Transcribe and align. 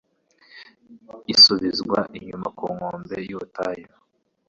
isubizwa 1.33 1.99
inyuma 2.17 2.47
ku 2.57 2.65
nkombe 2.75 3.15
z'ubutayu 3.25 3.89